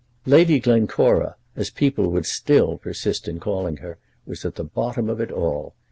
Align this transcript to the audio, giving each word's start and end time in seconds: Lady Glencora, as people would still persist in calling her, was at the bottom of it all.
Lady 0.25 0.59
Glencora, 0.59 1.35
as 1.55 1.69
people 1.69 2.09
would 2.09 2.25
still 2.25 2.79
persist 2.79 3.27
in 3.27 3.39
calling 3.39 3.77
her, 3.85 3.99
was 4.25 4.43
at 4.43 4.55
the 4.55 4.63
bottom 4.63 5.07
of 5.11 5.21
it 5.21 5.29
all. 5.31 5.75